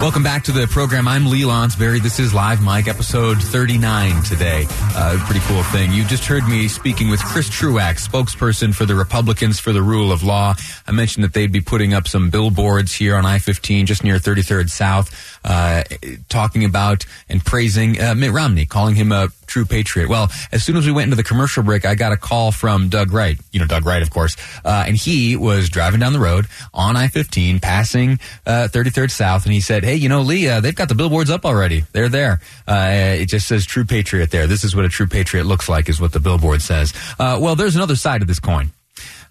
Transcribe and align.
Welcome 0.00 0.22
back 0.22 0.44
to 0.44 0.52
the 0.52 0.66
program. 0.66 1.06
I'm 1.06 1.26
Lee 1.26 1.42
Lonsberry. 1.42 2.02
This 2.02 2.18
is 2.18 2.32
Live 2.32 2.62
Mike, 2.62 2.88
episode 2.88 3.36
39 3.36 4.22
today. 4.22 4.64
Uh, 4.70 5.22
pretty 5.26 5.44
cool 5.44 5.62
thing. 5.64 5.92
You 5.92 6.06
just 6.06 6.24
heard 6.24 6.48
me 6.48 6.68
speaking 6.68 7.10
with 7.10 7.22
Chris 7.22 7.50
Truax, 7.50 8.08
spokesperson 8.08 8.74
for 8.74 8.86
the 8.86 8.94
Republicans 8.94 9.60
for 9.60 9.74
the 9.74 9.82
Rule 9.82 10.10
of 10.10 10.22
Law. 10.22 10.54
I 10.86 10.92
mentioned 10.92 11.22
that 11.24 11.34
they'd 11.34 11.52
be 11.52 11.60
putting 11.60 11.92
up 11.92 12.08
some 12.08 12.30
billboards 12.30 12.94
here 12.94 13.14
on 13.14 13.26
I-15 13.26 13.84
just 13.84 14.02
near 14.02 14.16
33rd 14.16 14.70
South, 14.70 15.38
uh, 15.44 15.84
talking 16.28 16.64
about 16.64 17.04
and 17.28 17.44
praising 17.44 18.00
uh, 18.00 18.14
Mitt 18.14 18.32
Romney, 18.32 18.66
calling 18.66 18.94
him 18.94 19.12
a 19.12 19.28
true 19.46 19.64
patriot. 19.64 20.08
Well, 20.08 20.30
as 20.52 20.64
soon 20.64 20.76
as 20.76 20.86
we 20.86 20.92
went 20.92 21.04
into 21.04 21.16
the 21.16 21.24
commercial 21.24 21.62
break, 21.62 21.84
I 21.84 21.94
got 21.94 22.12
a 22.12 22.16
call 22.16 22.52
from 22.52 22.88
Doug 22.88 23.12
Wright. 23.12 23.38
You 23.52 23.60
know, 23.60 23.66
Doug 23.66 23.84
Wright, 23.84 24.02
of 24.02 24.10
course. 24.10 24.36
Uh, 24.64 24.84
and 24.86 24.96
he 24.96 25.36
was 25.36 25.68
driving 25.68 26.00
down 26.00 26.12
the 26.12 26.20
road 26.20 26.46
on 26.72 26.96
I-15, 26.96 27.60
passing 27.60 28.18
uh, 28.46 28.68
33rd 28.70 29.10
South, 29.10 29.44
and 29.44 29.52
he 29.52 29.60
said, 29.60 29.84
hey, 29.84 29.96
you 29.96 30.08
know, 30.08 30.22
Lee, 30.22 30.48
uh, 30.48 30.60
they've 30.60 30.74
got 30.74 30.88
the 30.88 30.94
billboards 30.94 31.30
up 31.30 31.44
already. 31.44 31.84
They're 31.92 32.08
there. 32.08 32.40
Uh, 32.66 33.16
it 33.18 33.26
just 33.26 33.48
says 33.48 33.66
true 33.66 33.84
patriot 33.84 34.30
there. 34.30 34.46
This 34.46 34.64
is 34.64 34.76
what 34.76 34.84
a 34.84 34.88
true 34.88 35.06
patriot 35.06 35.44
looks 35.44 35.68
like, 35.68 35.88
is 35.88 36.00
what 36.00 36.12
the 36.12 36.20
billboard 36.20 36.62
says. 36.62 36.94
Uh, 37.18 37.38
well, 37.40 37.56
there's 37.56 37.76
another 37.76 37.96
side 37.96 38.22
of 38.22 38.28
this 38.28 38.40
coin. 38.40 38.72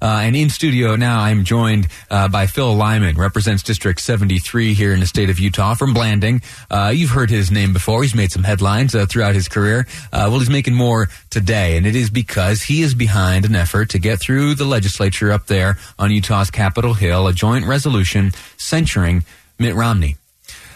Uh, 0.02 0.22
and 0.24 0.36
in 0.36 0.50
studio 0.50 0.96
now, 0.96 1.20
I'm 1.20 1.44
joined 1.44 1.88
uh, 2.10 2.28
by 2.28 2.48
Phil 2.48 2.74
Lyman, 2.76 3.16
represents 3.16 3.64
District 3.64 4.00
73 4.00 4.74
here 4.74 4.94
in 4.94 5.00
the 5.00 5.06
state 5.06 5.30
of 5.30 5.40
Utah 5.40 5.74
from 5.74 5.94
Blanding. 5.94 6.42
Uh, 6.70 6.92
you've 6.96 7.10
heard 7.10 7.30
his 7.30 7.52
name 7.52 7.74
before. 7.74 8.02
He's 8.02 8.16
made 8.16 8.32
some 8.32 8.44
headlines 8.44 8.96
uh, 8.96 9.06
throughout 9.06 9.36
his 9.36 9.48
career. 9.48 9.88
Uh, 10.14 10.28
well, 10.30 10.40
he's 10.40 10.50
making 10.50 10.76
more 10.76 11.10
today, 11.30 11.76
and 11.78 11.86
it 11.86 11.96
is 11.96 12.10
because 12.10 12.62
he 12.62 12.82
is 12.82 12.94
behind 12.94 13.46
an 13.46 13.56
effort 13.56 13.90
to 13.90 14.00
get 14.00 14.20
through 14.20 14.56
the 14.56 14.66
legislature 14.66 15.32
up 15.32 15.48
there 15.48 15.78
on 15.98 16.12
Utah's 16.12 16.50
Capitol 16.50 16.94
Hill 16.94 17.28
a 17.28 17.34
joint 17.34 17.66
resolution 17.66 18.32
censuring 18.58 19.24
Mitt 19.58 19.76
Romney. 19.76 20.16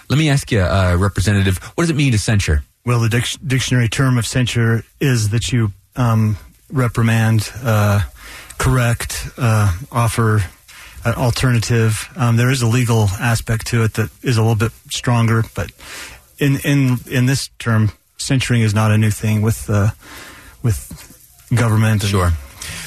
Let 0.10 0.20
me 0.20 0.30
ask 0.30 0.52
you, 0.52 0.60
uh, 0.60 0.98
Representative, 1.00 1.58
what 1.76 1.84
does 1.84 1.90
it 1.90 1.96
mean 1.96 2.12
to 2.12 2.20
censure? 2.20 2.64
Well, 2.86 3.00
the 3.00 3.10
dic- 3.10 3.40
dictionary 3.46 3.88
term 3.88 4.18
of 4.18 4.28
censure 4.28 4.84
is 5.00 5.30
that 5.30 5.52
you 5.52 5.72
um, 5.96 6.38
reprimand, 6.70 7.50
uh, 7.64 8.02
correct, 8.58 9.28
uh, 9.38 9.76
offer 9.92 10.44
an 11.06 11.14
alternative. 11.16 12.10
Um, 12.16 12.38
there 12.38 12.50
is 12.50 12.62
a 12.62 12.68
legal 12.68 13.08
aspect 13.20 13.68
to 13.68 13.84
it 13.84 13.94
that 13.96 14.10
is 14.22 14.38
a 14.38 14.42
little 14.42 14.56
bit 14.56 14.72
stronger, 14.90 15.44
but 15.56 15.72
in 16.40 16.60
in 16.64 16.98
in 17.10 17.26
this 17.26 17.50
term, 17.60 17.92
censuring 18.18 18.62
is 18.62 18.74
not 18.74 18.92
a 18.92 18.98
new 18.98 19.12
thing 19.12 19.42
with 19.42 19.70
uh, 19.70 19.90
with 20.62 20.80
government 21.54 22.04
and 22.04 22.10
Sure. 22.12 22.32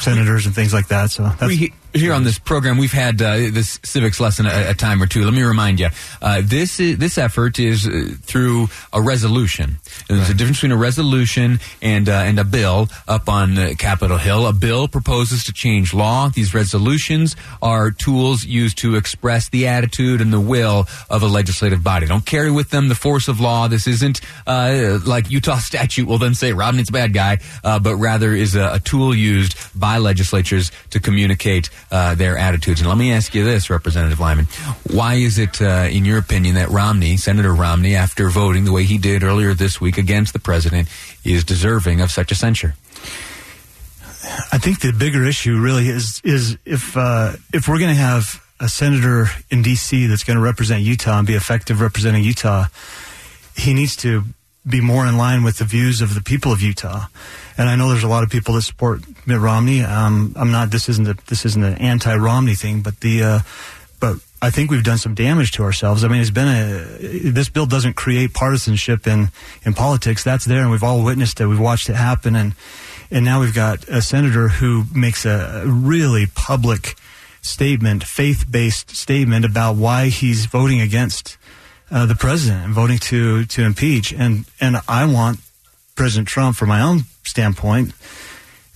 senators 0.01 0.47
and 0.47 0.55
things 0.55 0.73
like 0.73 0.89
that. 0.89 1.11
So 1.11 1.25
that's, 1.25 1.43
We, 1.47 1.73
here 2.01 2.13
on 2.13 2.25
this 2.25 2.39
program, 2.39 2.79
we've 2.79 2.93
had 2.93 3.21
uh, 3.21 3.37
this 3.37 3.79
civics 3.85 4.21
lesson 4.21 4.47
a, 4.47 4.71
a 4.71 4.75
time 4.75 5.03
or 5.03 5.07
two. 5.07 5.25
Let 5.25 5.35
me 5.35 5.43
remind 5.43 5.81
you, 5.81 5.89
uh, 6.21 6.43
this 6.45 6.81
is, 6.81 6.99
this 6.99 7.19
effort 7.19 7.59
is 7.59 7.87
uh, 7.87 8.15
through 8.23 8.69
a 8.93 9.01
resolution. 9.01 9.79
And 10.09 10.19
There's 10.19 10.31
a 10.31 10.35
difference 10.35 10.59
between 10.59 10.73
a 10.73 10.77
resolution 10.77 11.61
and 11.83 12.09
uh, 12.09 12.13
and 12.13 12.39
a 12.39 12.45
bill 12.45 12.89
up 13.07 13.29
on 13.29 13.59
uh, 13.59 13.75
Capitol 13.79 14.19
Hill. 14.19 14.47
A 14.47 14.53
bill 14.53 14.89
proposes 14.89 15.45
to 15.45 15.53
change 15.53 15.95
law. 15.95 16.29
These 16.29 16.55
resolutions 16.55 17.37
are 17.63 17.91
tools 17.91 18.45
used 18.45 18.79
to 18.79 18.97
express 18.97 19.49
the 19.49 19.67
attitude 19.69 20.21
and 20.21 20.33
the 20.33 20.41
will 20.41 20.87
of 21.11 21.23
a 21.23 21.27
legislative 21.27 21.83
body. 21.83 22.07
Don't 22.07 22.27
carry 22.27 22.51
with 22.51 22.71
them 22.71 22.89
the 22.89 22.95
force 22.95 23.29
of 23.29 23.41
law. 23.41 23.69
This 23.69 23.87
isn't 23.87 24.21
uh, 24.47 24.99
like 25.05 25.31
Utah 25.31 25.59
statute 25.59 26.07
will 26.07 26.19
then 26.19 26.35
say 26.35 26.53
Romney's 26.53 26.89
a 26.89 26.93
bad 26.93 27.13
guy, 27.13 27.39
uh, 27.65 27.79
but 27.79 27.97
rather 27.97 28.33
is 28.33 28.55
a, 28.55 28.75
a 28.75 28.81
tool 28.81 29.15
used 29.15 29.57
by 29.79 29.99
legislatures 29.99 30.71
to 30.91 31.01
communicate 31.01 31.71
uh, 31.91 32.15
their 32.15 32.37
attitudes. 32.37 32.81
And 32.81 32.89
let 32.89 32.99
me 32.99 33.13
ask 33.13 33.35
you 33.35 33.45
this, 33.45 33.71
Representative 33.71 34.21
Lyman. 34.21 34.47
Why 34.91 35.15
is 35.15 35.39
it, 35.39 35.61
uh, 35.61 35.89
in 35.91 36.05
your 36.05 36.19
opinion, 36.19 36.57
that 36.57 36.69
Romney, 36.71 37.17
Senator 37.17 37.55
Romney, 37.55 37.95
after 37.95 38.29
voting 38.29 38.65
the 38.65 38.73
way 38.73 38.85
he 38.85 38.99
did 38.99 39.23
earlier 39.23 39.55
this 39.55 39.81
week 39.81 39.99
against 39.99 40.33
the 40.33 40.39
president, 40.39 40.89
is 41.25 41.45
deserving 41.45 42.01
of 42.01 42.11
such 42.11 42.33
a 42.33 42.35
censure? 42.35 42.75
I 44.53 44.59
think 44.59 44.81
the 44.81 44.93
bigger 44.93 45.25
issue 45.25 45.59
really 45.59 45.89
is 45.89 46.21
is 46.25 46.59
if 46.65 46.97
uh, 46.97 47.33
if 47.53 47.69
we're 47.69 47.79
going 47.79 47.95
to 47.95 48.01
have 48.01 48.43
a 48.59 48.69
senator 48.69 49.27
in 49.51 49.63
D.C. 49.63 50.07
that's 50.07 50.25
going 50.25 50.37
to 50.37 50.43
represent 50.43 50.83
Utah 50.83 51.19
and 51.19 51.27
be 51.27 51.35
effective 51.35 51.81
representing 51.81 52.25
Utah, 52.25 52.67
he 53.55 53.75
needs 53.75 53.97
to 53.97 54.25
be 54.69 54.81
more 54.81 55.07
in 55.07 55.17
line 55.17 55.45
with 55.45 55.59
the 55.59 55.65
views 55.65 56.01
of 56.01 56.15
the 56.15 56.21
people 56.21 56.53
of 56.53 56.61
Utah. 56.61 57.07
And 57.57 57.69
I 57.69 57.77
know 57.77 57.89
there's 57.89 58.03
a 58.03 58.09
lot 58.09 58.25
of 58.25 58.31
people 58.31 58.55
that 58.55 58.63
support 58.63 59.01
Mitt 59.27 59.39
Romney. 59.39 59.83
Um, 59.83 60.35
I'm 60.37 60.51
not. 60.51 60.71
This 60.71 60.89
isn't 60.89 61.07
a 61.07 61.15
this 61.29 61.45
isn't 61.47 61.63
an 61.63 61.75
anti-Romney 61.75 62.55
thing, 62.55 62.83
but 62.83 63.01
the 63.01 63.23
uh, 63.23 63.39
but 64.01 64.17
I 64.43 64.51
think 64.51 64.71
we've 64.71 64.85
done 64.85 64.99
some 64.99 65.15
damage 65.15 65.53
to 65.53 65.63
ourselves. 65.63 66.05
I 66.05 66.09
mean, 66.09 66.21
it's 66.21 66.31
been 66.31 66.49
a 66.49 67.31
this 67.31 67.49
bill 67.49 67.67
doesn't 67.67 67.95
create 67.95 68.35
partisanship 68.35 69.07
in 69.07 69.31
in 69.65 69.75
politics. 69.75 70.25
That's 70.25 70.45
there, 70.45 70.61
and 70.61 70.71
we've 70.71 70.83
all 70.83 71.03
witnessed 71.03 71.41
it. 71.41 71.47
We've 71.47 71.61
watched 71.61 71.89
it 71.89 71.97
happen, 71.97 72.37
and 72.37 72.55
and 73.11 73.25
now 73.25 73.41
we've 73.41 73.55
got 73.55 73.89
a 73.89 74.03
senator 74.03 74.49
who 74.49 74.85
makes 74.95 75.25
a 75.25 75.63
really 75.65 76.27
public 76.27 76.97
statement, 77.41 78.03
faith-based 78.03 78.91
statement 78.91 79.45
about 79.45 79.77
why 79.77 80.09
he's 80.09 80.47
voting 80.47 80.81
against 80.81 81.39
uh, 81.91 82.07
the 82.07 82.15
president 82.15 82.65
and 82.65 82.75
voting 82.75 82.99
to 82.99 83.45
to 83.47 83.63
impeach. 83.63 84.13
And 84.13 84.45
and 84.61 84.77
I 84.89 85.05
want 85.07 85.41
President 85.95 86.29
Trump, 86.29 86.57
from 86.57 86.69
my 86.69 86.81
own 86.81 87.05
standpoint, 87.25 87.93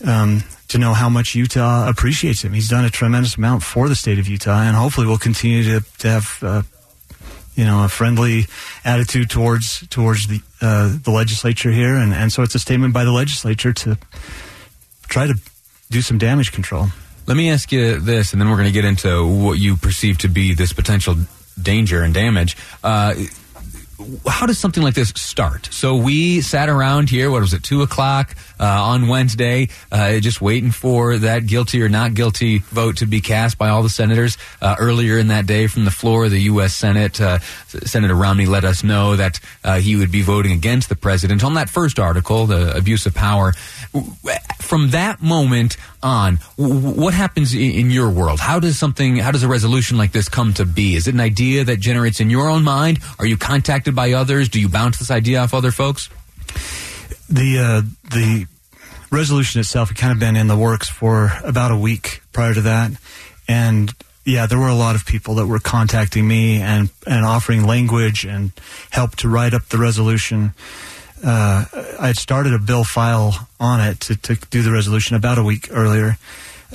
um, 0.05 0.43
to 0.69 0.79
know 0.79 0.95
how 0.95 1.09
much 1.09 1.35
Utah 1.35 1.89
appreciates 1.89 2.43
him. 2.43 2.53
He's 2.53 2.69
done 2.69 2.85
a 2.85 2.91
tremendous 2.91 3.37
amount 3.37 3.63
for 3.63 3.89
the 3.89 3.95
state 3.95 4.19
of 4.19 4.27
Utah, 4.27 4.63
and 4.63 4.77
hopefully 4.77 5.07
we'll 5.07 5.19
continue 5.19 5.63
to, 5.65 5.85
to 5.99 6.09
have, 6.09 6.39
uh, 6.43 6.63
you 7.55 7.65
know, 7.65 7.85
a 7.85 7.89
friendly 7.89 8.47
attitude 8.85 9.29
towards 9.29 9.87
towards 9.89 10.27
the 10.29 10.41
uh, 10.63 10.97
the 11.03 11.11
legislature 11.11 11.71
here. 11.71 11.95
And, 11.97 12.15
and 12.15 12.33
so 12.33 12.43
it's 12.43 12.55
a 12.55 12.59
statement 12.59 12.95
by 12.95 13.05
the 13.05 13.13
legislature 13.13 13.73
to 13.73 13.99
try 15.09 15.27
to 15.27 15.35
do 15.91 16.01
some 16.01 16.19
damage 16.19 16.53
control. 16.53 16.87
Let 17.27 17.37
me 17.37 17.51
ask 17.51 17.71
you 17.71 18.01
this, 18.01 18.33
and 18.33 18.41
then 18.41 18.49
we're 18.49 18.57
going 18.57 18.67
to 18.67 18.73
get 18.73 18.85
into 18.85 19.27
what 19.27 19.59
you 19.59 19.77
perceive 19.77 20.19
to 20.19 20.29
be 20.29 20.55
this 20.55 20.73
potential 20.73 21.17
danger 21.63 22.03
and 22.03 22.15
damage. 22.15 22.57
Uh, 22.83 23.15
how 24.27 24.47
does 24.47 24.59
something 24.59 24.83
like 24.83 24.95
this 24.95 25.11
start? 25.17 25.69
So 25.73 25.97
we 25.97 26.41
sat 26.41 26.69
around 26.69 27.11
here, 27.11 27.31
what 27.31 27.41
was 27.41 27.53
it, 27.53 27.63
two 27.63 27.83
o'clock 27.83 28.35
uh, 28.59 28.65
on 28.65 29.09
Wednesday, 29.09 29.69
uh, 29.93 30.21
just 30.21 30.41
waiting 30.41 30.71
for 30.71 31.19
that 31.19 31.47
guilty 31.47 31.83
or 31.83 31.89
not 31.89 32.15
guilty 32.15 32.59
vote 32.59 32.99
to 32.99 33.07
be 33.07 33.21
cast 33.21 33.59
by 33.59 33.69
all 33.69 33.83
the 33.83 33.89
senators. 33.89 34.39
Uh, 34.61 34.77
earlier 34.79 35.19
in 35.19 35.29
that 35.29 35.47
day, 35.47 35.67
from 35.67 35.85
the 35.85 35.91
floor 35.91 36.27
of 36.27 36.31
the 36.31 36.43
U.S. 36.43 36.75
Senate, 36.75 37.21
uh, 37.21 37.39
Senator 37.69 38.15
Romney 38.15 38.47
let 38.47 38.65
us 38.65 38.83
know 38.83 39.17
that 39.17 39.41
uh, 39.65 39.79
he 39.79 39.97
would 39.97 40.13
be 40.13 40.23
voting 40.23 40.53
against 40.53 40.89
the 40.89 40.97
president 40.97 41.45
on 41.45 41.55
that 41.55 41.69
first 41.69 41.99
article, 41.99 42.47
the 42.47 42.77
abuse 42.77 43.07
of 43.07 43.15
power. 43.15 43.53
From 44.61 44.91
that 44.91 45.21
moment 45.21 45.77
on, 46.03 46.37
what 46.57 47.13
happens 47.15 47.55
in 47.55 47.91
your 47.91 48.09
world? 48.11 48.41
How 48.41 48.61
does 48.61 48.79
something, 48.79 49.17
how 49.17 49.31
does 49.31 49.43
a 49.43 49.49
resolution 49.49 49.99
like 49.99 50.13
this 50.13 50.29
come 50.29 50.55
to 50.55 50.65
be? 50.65 50.97
Is 50.97 51.09
it 51.09 51.15
an 51.15 51.21
idea 51.21 51.65
that 51.65 51.81
generates 51.81 52.21
in 52.21 52.31
your 52.31 52.49
own 52.49 52.65
mind? 52.65 53.01
Are 53.19 53.27
you 53.27 53.37
contacted 53.37 53.90
by 53.95 54.13
others? 54.13 54.49
Do 54.49 54.61
you 54.61 54.69
bounce 54.69 54.99
this 54.99 55.11
idea 55.11 55.41
off 55.41 55.55
other 55.55 55.71
folks? 55.71 56.09
The 57.29 57.59
uh, 57.59 57.83
the 58.11 58.47
resolution 59.11 59.61
itself 59.61 59.89
had 59.89 59.97
kind 59.97 60.13
of 60.13 60.19
been 60.19 60.37
in 60.37 60.47
the 60.47 60.57
works 60.57 60.89
for 60.89 61.33
about 61.45 61.71
a 61.71 61.77
week 61.77 62.23
prior 62.33 62.55
to 62.55 62.61
that, 62.63 62.93
and 63.49 63.95
yeah, 64.25 64.47
there 64.47 64.59
were 64.59 64.69
a 64.69 64.75
lot 64.75 64.95
of 64.95 65.07
people 65.07 65.35
that 65.37 65.47
were 65.47 65.59
contacting 65.59 66.27
me 66.27 66.61
and 66.61 66.91
and 67.07 67.25
offering 67.25 67.67
language 67.67 68.25
and 68.25 68.53
help 68.91 69.17
to 69.17 69.29
write 69.29 69.55
up 69.55 69.67
the 69.67 69.79
resolution. 69.79 70.55
Uh, 71.25 71.65
I 71.99 72.09
had 72.09 72.17
started 72.17 72.55
a 72.55 72.59
bill 72.59 72.85
file 72.85 73.49
on 73.59 73.81
it 73.81 74.01
to, 74.01 74.17
to 74.17 74.37
do 74.51 74.63
the 74.63 74.73
resolution 74.73 75.17
about 75.17 75.37
a 75.39 75.43
week 75.43 75.69
earlier, 75.71 76.17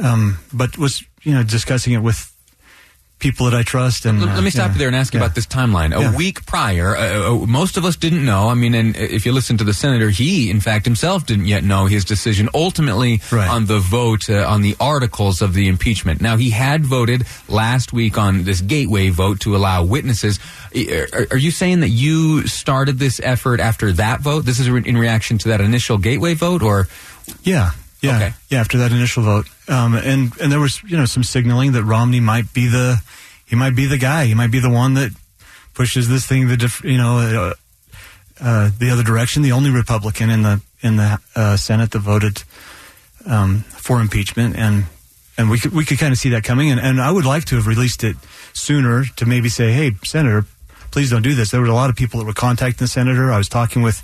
um, 0.01 0.39
but 0.53 0.77
was 0.77 1.03
you 1.23 1.33
know 1.33 1.43
discussing 1.43 1.93
it 1.93 1.99
with 1.99 2.34
people 3.25 3.49
that 3.49 3.57
I 3.57 3.63
trust. 3.63 4.05
And 4.05 4.21
let, 4.21 4.35
let 4.35 4.43
me 4.43 4.49
stop 4.51 4.69
uh, 4.69 4.73
you 4.73 4.79
there 4.79 4.87
and 4.87 4.95
ask 4.95 5.13
you 5.13 5.19
yeah. 5.19 5.25
about 5.25 5.35
this 5.35 5.47
timeline. 5.47 5.95
A 5.95 5.99
Yeah. 6.01 6.15
week 6.15 6.45
prior, 6.45 6.95
uh, 6.95 7.31
uh, 7.31 7.45
most 7.47 7.75
of 7.77 7.83
us 7.85 7.95
didn't 7.95 8.23
know. 8.23 8.49
I 8.49 8.53
mean, 8.53 8.73
and 8.75 8.95
if 8.95 9.25
you 9.25 9.31
listen 9.31 9.57
to 9.57 9.63
the 9.63 9.73
senator, 9.73 10.09
he, 10.11 10.49
in 10.51 10.59
fact, 10.59 10.85
himself 10.85 11.25
didn't 11.25 11.47
yet 11.47 11.63
know 11.63 11.87
his 11.87 12.05
decision 12.05 12.49
ultimately 12.53 13.21
Right. 13.31 13.49
on 13.49 13.65
the 13.65 13.79
vote 13.79 14.29
uh, 14.29 14.45
on 14.47 14.61
the 14.61 14.75
articles 14.79 15.41
of 15.41 15.53
the 15.53 15.67
impeachment. 15.67 16.21
Now, 16.21 16.37
he 16.37 16.51
had 16.51 16.85
voted 16.85 17.25
last 17.47 17.91
week 17.93 18.17
on 18.17 18.43
this 18.43 18.61
gateway 18.61 19.09
vote 19.09 19.39
to 19.41 19.55
allow 19.55 19.83
witnesses. 19.83 20.39
Are, 20.75 21.27
are 21.31 21.37
you 21.37 21.51
saying 21.51 21.79
that 21.81 21.89
you 21.89 22.45
started 22.47 22.99
this 22.99 23.19
effort 23.23 23.59
after 23.59 23.91
that 23.93 24.21
vote? 24.21 24.45
This 24.45 24.59
is 24.59 24.67
in 24.67 24.97
reaction 24.97 25.37
to 25.39 25.47
that 25.49 25.61
initial 25.61 25.97
gateway 25.97 26.33
vote, 26.35 26.61
or 26.61 26.87
Yeah, 27.43 27.71
yeah, 28.01 28.15
Okay. 28.17 28.33
yeah. 28.49 28.59
After 28.59 28.77
that 28.79 28.91
initial 28.91 29.23
vote, 29.23 29.47
um, 29.67 29.95
and 29.95 30.31
and 30.39 30.51
there 30.51 30.59
was 30.59 30.81
you 30.83 30.97
know 30.97 31.05
some 31.05 31.23
signaling 31.23 31.71
that 31.73 31.83
Romney 31.83 32.19
might 32.19 32.53
be 32.53 32.67
the 32.67 33.01
he 33.45 33.55
might 33.55 33.75
be 33.75 33.85
the 33.85 33.97
guy. 33.97 34.25
He 34.25 34.33
might 34.33 34.51
be 34.51 34.59
the 34.59 34.69
one 34.69 34.95
that 34.95 35.11
pushes 35.73 36.07
this 36.07 36.25
thing 36.25 36.47
the 36.47 36.57
diff, 36.57 36.83
you 36.83 36.97
know 36.97 37.17
uh, 37.19 37.53
uh, 38.39 38.69
the 38.77 38.89
other 38.89 39.03
direction. 39.03 39.43
The 39.43 39.51
only 39.51 39.69
Republican 39.69 40.29
in 40.29 40.43
the 40.43 40.61
in 40.81 40.97
the 40.97 41.19
uh, 41.35 41.57
Senate 41.57 41.91
that 41.91 41.99
voted 41.99 42.43
um, 43.25 43.61
for 43.61 44.01
impeachment, 44.01 44.55
and 44.55 44.85
and 45.37 45.49
we 45.49 45.59
could 45.59 45.73
we 45.73 45.85
could 45.85 45.99
kind 45.99 46.11
of 46.11 46.17
see 46.17 46.29
that 46.29 46.43
coming. 46.43 46.71
And, 46.71 46.79
and 46.79 47.01
I 47.01 47.11
would 47.11 47.25
like 47.25 47.45
to 47.45 47.55
have 47.55 47.67
released 47.67 48.03
it 48.03 48.15
sooner 48.53 49.05
to 49.17 49.25
maybe 49.25 49.49
say, 49.49 49.71
hey, 49.71 49.91
Senator, 50.03 50.45
please 50.91 51.09
don't 51.09 51.23
do 51.23 51.35
this. 51.35 51.51
There 51.51 51.61
were 51.61 51.67
a 51.67 51.73
lot 51.73 51.89
of 51.89 51.95
people 51.95 52.19
that 52.19 52.25
were 52.25 52.33
contacting 52.33 52.85
the 52.85 52.87
senator. 52.87 53.31
I 53.31 53.37
was 53.37 53.49
talking 53.49 53.81
with 53.81 54.01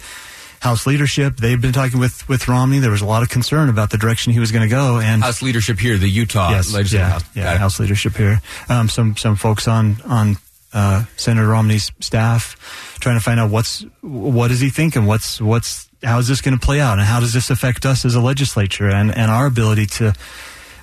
House 0.62 0.86
leadership. 0.86 1.38
They've 1.38 1.60
been 1.60 1.74
talking 1.74 2.00
with 2.00 2.30
with 2.30 2.48
Romney. 2.48 2.78
There 2.78 2.92
was 2.92 3.02
a 3.02 3.06
lot 3.06 3.24
of 3.24 3.30
concern 3.30 3.68
about 3.68 3.90
the 3.90 3.98
direction 3.98 4.31
he 4.31 4.40
was 4.40 4.52
going 4.52 4.62
to 4.62 4.69
go. 4.69 5.00
And 5.00 5.24
House 5.24 5.42
leadership 5.42 5.80
here, 5.80 5.98
the 5.98 6.08
Utah 6.08 6.52
yes, 6.52 6.72
Legislative 6.72 6.94
yeah, 6.94 7.10
House? 7.10 7.24
yeah, 7.36 7.58
House 7.58 7.80
leadership 7.80 8.16
here. 8.16 8.42
Um, 8.69 8.88
some 8.88 9.18
some 9.18 9.36
folks 9.36 9.68
on 9.68 9.98
on 10.06 10.38
uh, 10.72 11.06
Senator 11.18 11.48
Romney's 11.48 11.92
staff 12.00 12.96
trying 13.00 13.18
to 13.18 13.24
find 13.24 13.40
out 13.40 13.50
what's 13.50 13.84
what 14.02 14.52
is 14.52 14.60
he 14.60 14.69
thinking. 14.69 15.08
What's 15.08 15.42
what's 15.42 15.90
how 16.04 16.19
is 16.19 16.28
this 16.28 16.42
going 16.42 16.58
to 16.58 16.63
play 16.63 16.80
out, 16.80 17.00
and 17.00 17.08
how 17.08 17.19
does 17.19 17.34
this 17.34 17.50
affect 17.50 17.84
us 17.84 18.06
as 18.06 18.13
a 18.13 18.22
legislature 18.22 18.88
and 18.88 19.10
and 19.18 19.31
our 19.31 19.48
ability 19.48 19.88
to. 19.88 20.13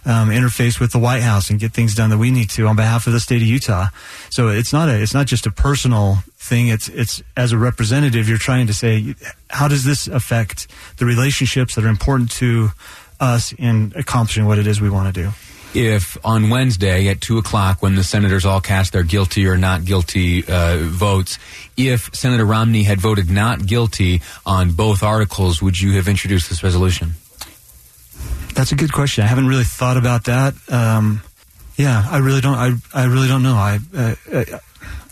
Um, 0.09 0.31
interface 0.31 0.81
with 0.81 0.93
the 0.93 0.99
White 0.99 1.23
House 1.23 1.51
and 1.51 1.61
get 1.61 1.75
things 1.75 1.95
done 1.95 2.09
that 2.09 2.17
we 2.17 2.31
need 2.31 2.49
to 2.57 2.67
on 2.67 2.77
behalf 2.77 3.07
of 3.07 3.13
the 3.13 3.21
state 3.21 3.43
of 3.43 3.49
Utah. 3.49 3.89
So 4.31 4.49
it's 4.49 4.73
not 4.73 4.89
a 4.89 4.99
it's 5.03 5.13
not 5.13 5.27
just 5.27 5.47
a 5.47 5.51
personal 5.51 6.25
thing. 6.39 6.69
It's 6.69 6.89
it's 6.89 7.23
as 7.37 7.53
a 7.53 7.59
representative, 7.59 8.27
you're 8.27 8.39
trying 8.39 8.69
to 8.69 8.73
say 8.73 9.15
how 9.51 9.69
does 9.69 9.85
this 9.85 10.09
affect 10.09 10.67
the 10.97 11.05
relationships 11.05 11.75
that 11.75 11.85
are 11.85 11.89
important 11.89 12.31
to 12.41 12.71
us 13.21 13.53
in 13.59 13.93
accomplishing 13.97 14.47
what 14.47 14.59
it 14.59 14.67
is 14.67 14.81
we 14.81 14.89
want 14.89 15.15
to 15.15 15.23
do. 15.23 15.31
if 15.75 16.17
on 16.25 16.49
Wednesday 16.49 17.09
at 17.09 17.21
two 17.21 17.37
o'clock, 17.37 17.83
when 17.83 17.95
the 17.95 18.05
senators 18.05 18.47
all 18.47 18.61
cast 18.61 18.93
their 18.95 19.03
guilty 19.03 19.47
or 19.47 19.59
not 19.59 19.85
guilty 19.85 20.43
uh, 20.49 20.79
votes, 20.81 21.39
if 21.77 22.09
Senator 22.15 22.47
Romney 22.47 22.85
had 22.85 22.99
voted 23.01 23.29
not 23.29 23.67
guilty 23.67 24.23
on 24.47 24.73
both 24.73 25.03
articles, 25.03 25.61
would 25.61 25.79
you 25.79 25.93
have 25.93 26.09
introduced 26.09 26.49
this 26.49 26.63
resolution? 26.63 27.15
That's 28.59 28.73
a 28.73 28.75
good 28.75 28.93
question. 28.93 29.23
I 29.23 29.29
haven't 29.29 29.47
really 29.47 29.63
thought 29.63 29.97
about 29.97 30.25
that. 30.25 30.53
Um, 30.69 31.23
yeah, 31.77 32.05
I 32.11 32.19
really 32.19 32.41
don't. 32.41 32.57
I 32.57 32.73
I 32.93 33.05
really 33.05 33.29
don't 33.29 33.45
know. 33.45 33.55
I 33.55 33.79
uh, 33.97 34.17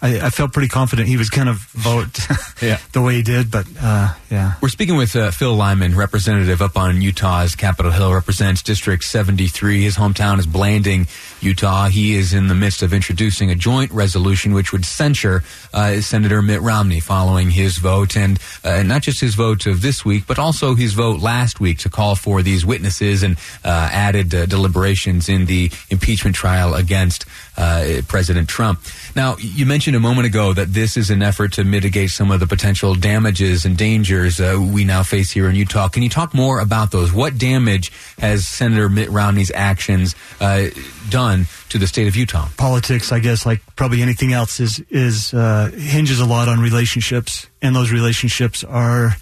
I, 0.02 0.26
I 0.26 0.30
felt 0.30 0.52
pretty 0.52 0.68
confident 0.68 1.08
he 1.08 1.16
was 1.16 1.30
going 1.30 1.46
to 1.46 1.54
vote 1.54 2.18
Yeah. 2.62 2.78
the 2.92 3.00
way 3.02 3.14
he 3.16 3.22
did, 3.22 3.50
but 3.50 3.66
uh, 3.80 4.12
yeah. 4.30 4.52
We're 4.60 4.68
speaking 4.68 4.96
with 4.96 5.14
uh, 5.16 5.30
Phil 5.30 5.54
Lyman, 5.54 5.94
representative 5.96 6.60
up 6.60 6.76
on 6.76 7.00
Utah's 7.00 7.54
Capitol 7.54 7.90
Hill, 7.92 8.12
represents 8.12 8.62
District 8.62 9.02
73. 9.04 9.82
His 9.82 9.96
hometown 9.96 10.38
is 10.38 10.46
Blanding, 10.46 11.06
Utah. 11.40 11.88
He 11.88 12.14
is 12.14 12.32
in 12.34 12.48
the 12.48 12.54
midst 12.54 12.82
of 12.82 12.92
introducing 12.92 13.50
a 13.50 13.54
joint 13.54 13.90
resolution 13.90 14.52
which 14.52 14.72
would 14.72 14.84
censure 14.84 15.42
uh, 15.72 16.00
Senator 16.00 16.42
Mitt 16.42 16.60
Romney 16.60 17.00
following 17.00 17.50
his 17.50 17.78
vote, 17.78 18.16
and 18.16 18.38
uh, 18.64 18.82
not 18.82 19.02
just 19.02 19.20
his 19.20 19.34
vote 19.34 19.66
of 19.66 19.80
this 19.82 20.04
week, 20.04 20.24
but 20.26 20.38
also 20.38 20.74
his 20.74 20.92
vote 20.94 21.20
last 21.20 21.60
week 21.60 21.78
to 21.78 21.88
call 21.88 22.16
for 22.16 22.42
these 22.42 22.64
witnesses 22.66 23.22
and 23.22 23.36
uh, 23.64 23.88
added 23.92 24.34
uh, 24.34 24.44
deliberations 24.46 25.28
in 25.28 25.46
the 25.46 25.70
impeachment 25.90 26.34
trial 26.36 26.74
against 26.74 27.24
uh, 27.56 28.00
President 28.08 28.48
Trump. 28.48 28.80
Now, 29.14 29.36
you 29.38 29.64
mentioned 29.66 29.85
a 29.94 30.00
moment 30.00 30.26
ago 30.26 30.52
that 30.52 30.72
this 30.72 30.96
is 30.96 31.10
an 31.10 31.22
effort 31.22 31.52
to 31.54 31.64
mitigate 31.64 32.10
some 32.10 32.30
of 32.30 32.40
the 32.40 32.46
potential 32.46 32.94
damages 32.94 33.64
and 33.64 33.76
dangers 33.76 34.40
uh, 34.40 34.56
we 34.60 34.84
now 34.84 35.02
face 35.02 35.30
here 35.30 35.48
in 35.48 35.54
Utah. 35.54 35.88
Can 35.88 36.02
you 36.02 36.08
talk 36.08 36.34
more 36.34 36.60
about 36.60 36.90
those? 36.90 37.12
What 37.12 37.38
damage 37.38 37.92
has 38.18 38.46
Senator 38.46 38.88
Mitt 38.88 39.10
Romney's 39.10 39.50
actions 39.54 40.14
uh, 40.40 40.66
done 41.08 41.46
to 41.68 41.78
the 41.78 41.86
state 41.86 42.08
of 42.08 42.16
Utah? 42.16 42.48
Politics, 42.56 43.12
I 43.12 43.20
guess, 43.20 43.46
like 43.46 43.60
probably 43.76 44.02
anything 44.02 44.32
else, 44.32 44.60
is 44.60 44.80
is 44.90 45.32
uh, 45.32 45.70
hinges 45.70 46.20
a 46.20 46.26
lot 46.26 46.48
on 46.48 46.60
relationships, 46.60 47.46
and 47.62 47.74
those 47.74 47.92
relationships 47.92 48.64
are 48.64 49.16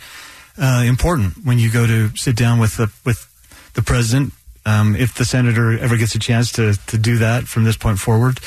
uh, 0.59 0.83
important 0.87 1.45
when 1.45 1.59
you 1.59 1.71
go 1.71 1.87
to 1.87 2.17
sit 2.17 2.37
down 2.37 2.59
with 2.59 2.77
the 2.77 2.91
with 3.05 3.29
the 3.75 3.83
president. 3.83 4.33
Um, 4.67 4.97
if 4.97 5.15
the 5.15 5.27
senator 5.27 5.79
ever 5.79 5.99
gets 5.99 6.15
a 6.15 6.19
chance 6.19 6.53
to 6.53 6.75
to 6.87 6.97
do 6.97 7.19
that 7.19 7.45
from 7.45 7.65
this 7.65 7.77
point 7.77 7.99
forward, 7.99 8.41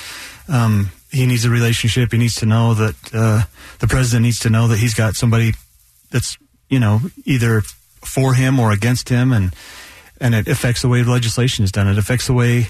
um, 0.47 0.91
he 1.11 1.25
needs 1.25 1.45
a 1.45 1.49
relationship. 1.49 2.11
He 2.11 2.17
needs 2.17 2.35
to 2.35 2.45
know 2.45 2.73
that 2.73 2.95
uh, 3.13 3.43
the 3.79 3.87
president 3.87 4.23
needs 4.23 4.39
to 4.39 4.49
know 4.49 4.67
that 4.67 4.77
he's 4.77 4.93
got 4.93 5.15
somebody 5.15 5.53
that's 6.11 6.37
you 6.69 6.79
know 6.79 7.01
either 7.25 7.61
for 8.01 8.33
him 8.33 8.59
or 8.59 8.71
against 8.71 9.09
him, 9.09 9.31
and 9.31 9.53
and 10.19 10.35
it 10.35 10.47
affects 10.47 10.81
the 10.81 10.87
way 10.87 11.03
legislation 11.03 11.63
is 11.63 11.71
done. 11.71 11.87
It 11.87 11.97
affects 11.97 12.27
the 12.27 12.33
way 12.33 12.69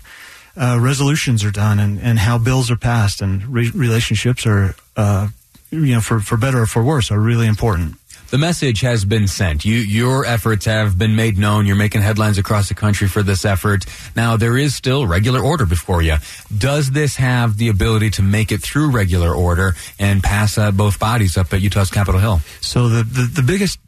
uh, 0.59 0.77
resolutions 0.79 1.44
are 1.44 1.51
done 1.51 1.79
and, 1.79 2.00
and 2.00 2.19
how 2.19 2.38
bills 2.38 2.71
are 2.71 2.77
passed 2.77 3.21
and 3.21 3.45
re- 3.45 3.71
relationships 3.71 4.45
are 4.45 4.75
uh, 4.95 5.27
you 5.69 5.94
know 5.94 6.01
for, 6.01 6.19
for 6.19 6.38
better 6.38 6.62
or 6.62 6.65
for 6.65 6.83
worse 6.83 7.12
are 7.12 7.19
really 7.19 7.47
important. 7.47 7.95
The 8.29 8.38
message 8.38 8.81
has 8.81 9.06
been 9.06 9.27
sent. 9.27 9.63
You, 9.63 9.77
your 9.77 10.25
efforts 10.25 10.65
have 10.65 10.97
been 10.97 11.15
made 11.15 11.38
known. 11.38 11.65
You're 11.65 11.77
making 11.77 12.01
headlines 12.01 12.38
across 12.38 12.68
the 12.68 12.75
country 12.75 13.07
for 13.07 13.24
this 13.24 13.45
effort. 13.45 13.85
Now, 14.18 14.35
there 14.35 14.57
is 14.57 14.75
still 14.75 15.07
regular 15.07 15.39
order 15.39 15.65
before 15.65 16.01
you. 16.01 16.18
Does 16.57 16.91
this 16.91 17.15
have 17.15 17.57
the 17.57 17.69
ability 17.69 18.09
to 18.12 18.21
make 18.21 18.51
it 18.51 18.62
through 18.62 18.91
regular 18.91 19.33
order 19.33 19.75
and 19.97 20.21
pass 20.21 20.57
uh, 20.57 20.71
both 20.71 21.00
bodies 21.00 21.38
up 21.38 21.53
at 21.53 21.62
Utah's 21.62 21.89
Capitol 21.89 22.19
Hill? 22.19 22.41
So 22.59 22.89
the, 22.89 23.03
the, 23.03 23.41
the 23.41 23.43
biggest 23.43 23.79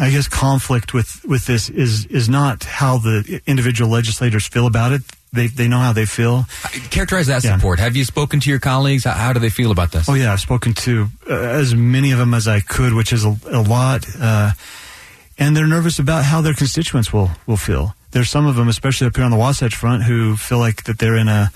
I 0.00 0.10
guess 0.10 0.28
conflict 0.28 0.92
with, 0.94 1.24
with 1.24 1.46
this 1.46 1.70
is 1.70 2.06
is 2.06 2.28
not 2.28 2.64
how 2.64 2.98
the 2.98 3.40
individual 3.46 3.90
legislators 3.90 4.46
feel 4.46 4.66
about 4.66 4.92
it. 4.92 5.02
They 5.34 5.48
they 5.48 5.68
know 5.68 5.78
how 5.78 5.92
they 5.92 6.06
feel. 6.06 6.46
Characterize 6.90 7.26
that 7.26 7.42
Yeah. 7.44 7.56
support. 7.56 7.78
Have 7.80 7.96
you 7.96 8.04
spoken 8.04 8.40
to 8.40 8.48
your 8.50 8.60
colleagues? 8.60 9.04
How, 9.04 9.12
how 9.12 9.32
do 9.32 9.40
they 9.40 9.50
feel 9.50 9.70
about 9.70 9.90
this? 9.92 10.08
Oh 10.08 10.14
yeah, 10.14 10.32
I've 10.32 10.40
spoken 10.40 10.74
to 10.74 11.08
uh, 11.28 11.34
as 11.34 11.74
many 11.74 12.12
of 12.12 12.18
them 12.18 12.34
as 12.34 12.46
I 12.48 12.60
could, 12.60 12.92
which 12.94 13.12
is 13.12 13.24
a, 13.24 13.36
a 13.50 13.60
lot, 13.62 14.06
uh, 14.20 14.52
and 15.38 15.56
they're 15.56 15.66
nervous 15.66 15.98
about 15.98 16.24
how 16.24 16.40
their 16.40 16.54
constituents 16.54 17.12
will 17.12 17.30
will 17.46 17.56
feel. 17.58 17.94
There's 18.12 18.30
some 18.30 18.46
of 18.46 18.54
them, 18.56 18.68
especially 18.68 19.08
up 19.08 19.16
here 19.16 19.24
on 19.24 19.32
the 19.32 19.36
Wasatch 19.36 19.74
Front, 19.74 20.04
who 20.04 20.36
feel 20.36 20.58
like 20.58 20.84
that 20.84 20.98
they're 21.00 21.16
in 21.16 21.26
a, 21.28 21.50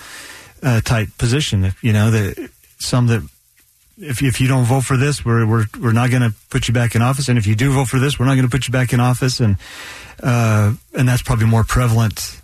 a 0.61 0.81
tight 0.81 1.17
position. 1.17 1.73
You 1.81 1.93
know, 1.93 2.11
that 2.11 2.49
some 2.79 3.07
that 3.07 3.21
if 3.97 4.21
if 4.21 4.41
you 4.41 4.47
don't 4.49 4.65
vote 4.65 4.83
for 4.83 4.97
this, 4.97 5.23
we're 5.23 5.45
we're 5.45 5.65
we're 5.79 5.93
not 5.93 6.09
going 6.09 6.21
to 6.23 6.33
put 6.49 6.67
you 6.67 6.73
back 6.73 6.95
in 6.95 7.01
office, 7.01 7.29
and 7.29 7.37
if 7.37 7.47
you 7.47 7.55
do 7.55 7.71
vote 7.71 7.87
for 7.87 7.99
this, 7.99 8.19
we're 8.19 8.25
not 8.25 8.35
going 8.35 8.47
to 8.47 8.51
put 8.51 8.67
you 8.67 8.73
back 8.73 8.91
in 8.93 8.99
office, 8.99 9.39
and 9.39 9.55
uh, 10.21 10.73
and 10.97 11.07
that's 11.07 11.21
probably 11.21 11.45
more 11.47 11.63
prevalent 11.63 12.38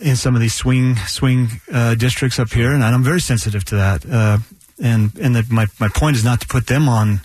in 0.00 0.16
some 0.16 0.34
of 0.34 0.40
these 0.40 0.54
swing 0.54 0.96
swing 1.06 1.48
uh, 1.72 1.94
districts 1.94 2.38
up 2.38 2.52
here, 2.52 2.72
and 2.72 2.82
I'm 2.84 3.02
very 3.02 3.20
sensitive 3.20 3.64
to 3.66 3.76
that. 3.76 4.06
Uh, 4.06 4.38
and 4.82 5.16
and 5.18 5.34
the, 5.36 5.46
my 5.50 5.66
my 5.80 5.88
point 5.88 6.16
is 6.16 6.24
not 6.24 6.40
to 6.40 6.46
put 6.46 6.66
them 6.66 6.88
on, 6.88 7.20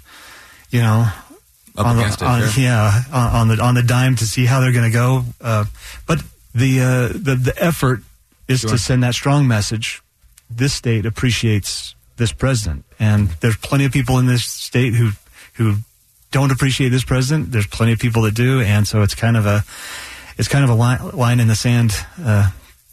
you 0.71 0.81
know, 0.81 1.07
Up 1.77 1.85
on 1.87 1.97
the, 1.97 2.05
it, 2.05 2.21
on, 2.21 2.41
sure. 2.49 2.63
yeah, 2.63 3.01
on, 3.11 3.35
on 3.35 3.47
the 3.47 3.63
on 3.63 3.75
the 3.75 3.83
dime 3.83 4.15
to 4.17 4.25
see 4.25 4.45
how 4.45 4.59
they're 4.59 4.71
going 4.73 4.91
to 4.91 4.95
go. 4.97 5.23
Uh, 5.41 5.65
but 6.05 6.21
the 6.53 6.81
uh, 6.81 7.07
the 7.13 7.35
the 7.35 7.53
effort 7.57 8.01
is 8.47 8.61
Sure. 8.61 8.71
to 8.71 8.77
send 8.77 9.03
that 9.03 9.13
strong 9.13 9.47
message. 9.47 10.01
This 10.49 10.73
state 10.73 11.05
appreciates 11.05 11.93
this 12.17 12.31
president, 12.31 12.85
and 12.99 13.29
there's 13.41 13.57
plenty 13.57 13.85
of 13.85 13.91
people 13.91 14.17
in 14.17 14.25
this 14.27 14.43
state 14.45 14.93
who 14.95 15.11
who 15.53 15.75
don't 16.31 16.51
appreciate 16.51 16.89
this 16.89 17.03
president. 17.03 17.51
There's 17.51 17.67
plenty 17.67 17.93
of 17.93 17.99
people 17.99 18.23
that 18.23 18.33
do, 18.35 18.61
and 18.61 18.87
so 18.87 19.01
it's 19.03 19.15
kind 19.15 19.37
of 19.37 19.45
a 19.45 19.63
it's 20.37 20.47
kind 20.47 20.63
of 20.63 20.69
a 20.69 20.73
line, 20.73 21.09
line 21.11 21.39
in 21.39 21.47
the 21.47 21.55
sand 21.55 21.91
uh, 22.23 22.49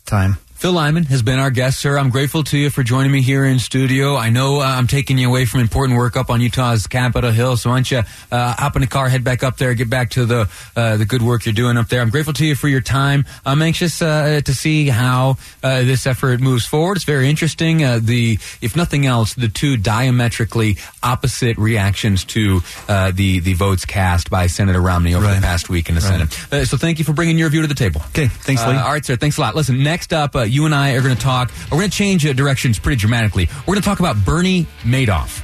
time. 0.06 0.38
Phil 0.56 0.72
Lyman 0.72 1.04
has 1.04 1.20
been 1.22 1.38
our 1.38 1.50
guest, 1.50 1.78
sir. 1.80 1.98
I'm 1.98 2.08
grateful 2.08 2.42
to 2.44 2.56
you 2.56 2.70
for 2.70 2.82
joining 2.82 3.12
me 3.12 3.20
here 3.20 3.44
in 3.44 3.58
studio. 3.58 4.16
I 4.16 4.30
know 4.30 4.60
uh, 4.60 4.64
I'm 4.64 4.86
taking 4.86 5.18
you 5.18 5.28
away 5.28 5.44
from 5.44 5.60
important 5.60 5.98
work 5.98 6.16
up 6.16 6.30
on 6.30 6.40
Utah's 6.40 6.86
Capitol 6.86 7.30
Hill, 7.30 7.58
so 7.58 7.68
why 7.68 7.76
don't 7.76 7.90
you 7.90 7.98
uh, 8.32 8.54
hop 8.54 8.74
in 8.74 8.80
the 8.80 8.88
car, 8.88 9.10
head 9.10 9.22
back 9.22 9.42
up 9.44 9.58
there, 9.58 9.74
get 9.74 9.90
back 9.90 10.10
to 10.12 10.24
the 10.24 10.48
uh, 10.74 10.96
the 10.96 11.04
good 11.04 11.20
work 11.20 11.44
you're 11.44 11.52
doing 11.52 11.76
up 11.76 11.88
there. 11.88 12.00
I'm 12.00 12.08
grateful 12.08 12.32
to 12.32 12.46
you 12.46 12.54
for 12.54 12.68
your 12.68 12.80
time. 12.80 13.26
I'm 13.44 13.60
anxious 13.60 14.00
uh, 14.00 14.40
to 14.44 14.54
see 14.54 14.88
how 14.88 15.36
uh, 15.62 15.82
this 15.82 16.06
effort 16.06 16.40
moves 16.40 16.64
forward. 16.64 16.96
It's 16.96 17.04
very 17.04 17.28
interesting. 17.28 17.84
Uh, 17.84 18.00
the, 18.02 18.38
if 18.62 18.74
nothing 18.74 19.04
else, 19.04 19.34
the 19.34 19.48
two 19.48 19.76
diametrically 19.76 20.78
opposite 21.02 21.58
reactions 21.58 22.24
to 22.24 22.60
the 22.88 23.40
the 23.40 23.52
votes 23.52 23.84
cast 23.84 24.30
by 24.30 24.46
Senator 24.46 24.80
Romney 24.80 25.14
over 25.14 25.26
Right. 25.26 25.34
the 25.36 25.42
past 25.42 25.68
week 25.68 25.90
in 25.90 25.96
the 25.96 26.00
Right. 26.00 26.28
Senate. 26.30 26.66
so 26.66 26.76
thank 26.78 26.98
you 26.98 27.04
for 27.04 27.12
bringing 27.12 27.36
your 27.36 27.50
view 27.50 27.60
to 27.60 27.68
the 27.68 27.74
table. 27.74 28.00
Okay, 28.08 28.28
thanks, 28.28 28.66
Lee. 28.66 28.74
All 28.74 28.90
right, 28.92 29.04
sir. 29.04 29.16
Thanks 29.16 29.36
a 29.36 29.42
lot. 29.42 29.54
Listen, 29.54 29.82
next 29.82 30.12
up, 30.14 30.34
uh, 30.34 30.45
you 30.50 30.64
and 30.64 30.74
I 30.74 30.92
are 30.92 31.02
going 31.02 31.14
to 31.14 31.20
talk. 31.20 31.50
We're 31.70 31.78
going 31.78 31.90
to 31.90 31.96
change 31.96 32.26
uh, 32.26 32.32
directions 32.32 32.78
pretty 32.78 32.96
dramatically. 32.96 33.48
We're 33.60 33.74
going 33.74 33.82
to 33.82 33.88
talk 33.88 34.00
about 34.00 34.24
Bernie 34.24 34.66
Madoff. 34.82 35.42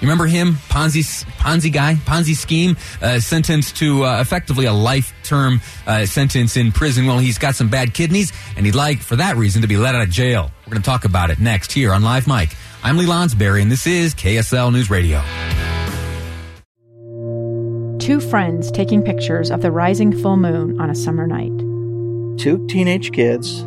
You 0.00 0.06
remember 0.06 0.26
him, 0.26 0.54
Ponzi 0.70 1.02
Ponzi 1.36 1.70
guy, 1.70 1.94
Ponzi 1.94 2.34
scheme, 2.34 2.76
uh, 3.02 3.20
sentenced 3.20 3.76
to 3.76 4.06
uh, 4.06 4.20
effectively 4.20 4.64
a 4.64 4.72
life 4.72 5.12
term 5.22 5.60
uh, 5.86 6.06
sentence 6.06 6.56
in 6.56 6.72
prison. 6.72 7.06
Well, 7.06 7.18
he's 7.18 7.36
got 7.36 7.54
some 7.54 7.68
bad 7.68 7.92
kidneys, 7.92 8.32
and 8.56 8.64
he'd 8.64 8.74
like, 8.74 9.00
for 9.00 9.16
that 9.16 9.36
reason, 9.36 9.60
to 9.60 9.68
be 9.68 9.76
let 9.76 9.94
out 9.94 10.00
of 10.00 10.08
jail. 10.08 10.50
We're 10.66 10.72
going 10.72 10.82
to 10.82 10.86
talk 10.86 11.04
about 11.04 11.28
it 11.28 11.38
next 11.38 11.72
here 11.72 11.92
on 11.92 12.02
Live 12.02 12.26
Mike. 12.26 12.56
I'm 12.82 12.96
Lee 12.96 13.04
Lonsberry, 13.04 13.60
and 13.60 13.70
this 13.70 13.86
is 13.86 14.14
KSL 14.14 14.72
News 14.72 14.88
Radio. 14.88 15.22
Two 17.98 18.20
friends 18.20 18.72
taking 18.72 19.02
pictures 19.02 19.50
of 19.50 19.60
the 19.60 19.70
rising 19.70 20.18
full 20.18 20.38
moon 20.38 20.80
on 20.80 20.88
a 20.88 20.94
summer 20.94 21.26
night 21.26 21.52
Two 22.40 22.66
teenage 22.68 23.12
kids 23.12 23.66